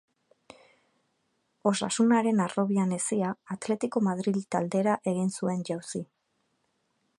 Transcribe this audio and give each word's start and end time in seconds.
Osasunaren 1.71 2.41
harrobian 2.45 2.95
hezia, 2.97 3.29
Atletico 3.57 4.03
Madril 4.09 4.41
taldera 4.57 4.99
egin 5.15 5.31
zuen 5.37 5.63
jauzi. 5.71 6.05